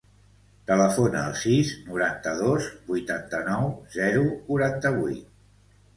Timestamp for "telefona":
0.69-1.19